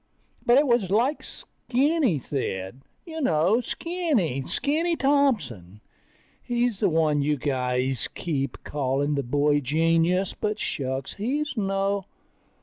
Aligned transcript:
But 0.43 0.57
it 0.57 0.65
was 0.65 0.89
like 0.89 1.21
Skinny 1.21 2.17
said... 2.17 2.81
You 3.05 3.21
know, 3.21 3.61
Skinny. 3.61 4.41
Skinny 4.47 4.95
Thompson. 4.95 5.79
He's 6.41 6.79
the 6.79 6.89
one 6.89 7.21
you 7.21 7.37
guys 7.37 8.07
keep 8.15 8.57
calling 8.63 9.13
the 9.13 9.21
boy 9.21 9.59
genius, 9.59 10.33
but 10.33 10.57
shucks, 10.57 11.13
he's 11.13 11.55
no 11.55 12.05